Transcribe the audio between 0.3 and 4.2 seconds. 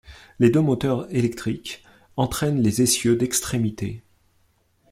Les deux moteurs électriques entraînent les essieux d'extrémité.